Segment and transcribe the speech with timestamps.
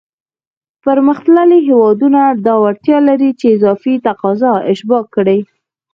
[0.83, 5.39] پرمختللی هېوادونه دا وړتیا لري چې اضافي تقاضا اشباع کړي.